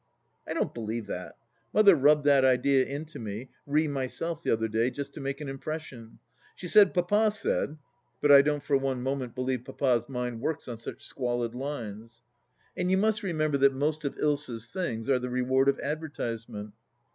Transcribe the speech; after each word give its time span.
I 0.47 0.53
don't 0.53 0.73
believe 0.73 1.05
that. 1.05 1.37
Mother 1.75 1.93
rubbed 1.95 2.23
that 2.23 2.43
idea 2.43 2.83
into 2.85 3.19
me, 3.19 3.51
re 3.67 3.87
myself 3.87 4.41
the 4.41 4.49
other 4.51 4.67
day, 4.67 4.89
just 4.89 5.13
to 5.13 5.19
make 5.19 5.39
an 5.39 5.47
impression. 5.47 6.17
She 6.55 6.67
said 6.67 6.95
Papa 6.95 7.29
said— 7.29 7.77
but 8.19 8.31
I 8.31 8.41
don't 8.41 8.63
for 8.63 8.77
one 8.77 9.03
moment 9.03 9.35
believe 9.35 9.63
Papa's 9.63 10.09
mind 10.09 10.41
works 10.41 10.67
on 10.67 10.79
such 10.79 11.05
squalid 11.05 11.53
lines. 11.53 12.23
And 12.75 12.89
you 12.89 12.97
must 12.97 13.21
remember 13.21 13.59
that 13.59 13.75
most 13.75 14.03
of 14.03 14.15
Ilsa's 14.17 14.71
things 14.71 15.07
are 15.07 15.19
the 15.19 15.29
reward 15.29 15.69
of 15.69 15.77
advertisement. 15.79 16.73